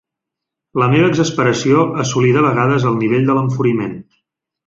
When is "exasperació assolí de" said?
1.09-2.43